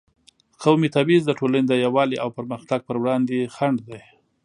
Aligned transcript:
قومي 0.63 0.89
تبعیض 0.95 1.23
د 1.25 1.31
ټولنې 1.39 1.67
د 1.69 1.73
یووالي 1.85 2.17
او 2.23 2.29
پرمختګ 2.37 2.79
پر 2.87 2.95
وړاندې 3.01 3.51
خنډ 3.55 3.77
دی. 3.89 3.99